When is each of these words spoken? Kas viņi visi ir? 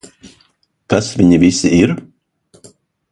Kas 0.93 1.11
viņi 1.19 1.39
visi 1.45 1.73
ir? 1.83 1.95